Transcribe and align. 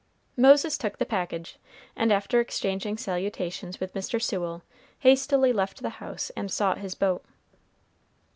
Moses 0.35 0.79
took 0.79 0.97
the 0.97 1.05
package, 1.05 1.59
and 1.95 2.11
after 2.11 2.39
exchanging 2.41 2.97
salutations 2.97 3.79
with 3.79 3.93
Mr. 3.93 4.19
Sewell, 4.19 4.63
hastily 5.01 5.53
left 5.53 5.83
the 5.83 5.91
house 6.01 6.31
and 6.31 6.49
sought 6.51 6.79
his 6.79 6.95
boat. 6.95 7.23